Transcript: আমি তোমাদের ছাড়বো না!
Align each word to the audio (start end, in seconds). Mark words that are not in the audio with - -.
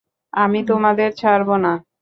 আমি 0.33 0.59
তোমাদের 0.63 1.09
ছাড়বো 1.13 1.55
না! 1.57 1.73